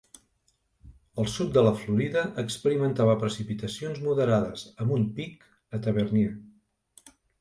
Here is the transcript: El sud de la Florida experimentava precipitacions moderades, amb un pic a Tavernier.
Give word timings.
El 1.23 1.27
sud 1.33 1.51
de 1.57 1.63
la 1.67 1.73
Florida 1.81 2.23
experimentava 2.43 3.17
precipitacions 3.25 3.99
moderades, 4.07 4.65
amb 4.85 4.97
un 4.97 5.05
pic 5.21 5.47
a 5.79 5.83
Tavernier. 5.89 6.33